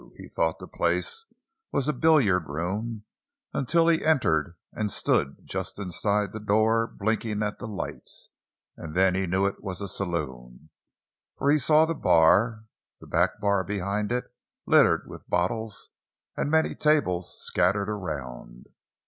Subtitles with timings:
[0.17, 1.25] He thought the place
[1.71, 3.03] was a billiard room
[3.53, 8.29] until he entered and stood just inside the door blinking at the lights;
[8.75, 10.71] and then he knew it was a saloon,
[11.37, 12.65] for he saw the bar,
[12.99, 14.33] the back bar behind it,
[14.65, 15.89] littered with bottles,
[16.35, 18.69] and many tables scattered around.